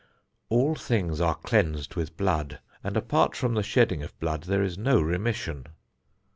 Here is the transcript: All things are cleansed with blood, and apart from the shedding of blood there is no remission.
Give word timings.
All 0.49 0.73
things 0.73 1.21
are 1.21 1.35
cleansed 1.35 1.93
with 1.93 2.17
blood, 2.17 2.59
and 2.83 2.97
apart 2.97 3.35
from 3.35 3.53
the 3.53 3.61
shedding 3.61 4.01
of 4.01 4.19
blood 4.19 4.45
there 4.45 4.63
is 4.63 4.75
no 4.75 4.99
remission. 4.99 5.67